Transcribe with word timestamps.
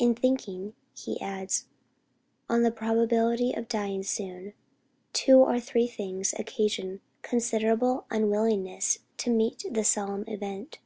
"In 0.00 0.16
thinking," 0.16 0.74
he 0.96 1.20
adds, 1.20 1.66
"on 2.48 2.64
the 2.64 2.72
probability 2.72 3.52
of 3.52 3.68
dying 3.68 4.02
soon, 4.02 4.52
two 5.12 5.38
or 5.38 5.60
three 5.60 5.86
things 5.86 6.34
occasion 6.36 7.00
considerable 7.22 8.04
unwillingness 8.10 8.98
to 9.18 9.30
meet 9.30 9.64
the 9.70 9.84
solemn 9.84 10.24
event. 10.26 10.80